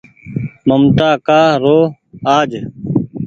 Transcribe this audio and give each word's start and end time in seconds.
ممتآ 0.67 1.09
ڪآ 1.27 1.41
رو 1.63 1.77
آج 2.37 2.51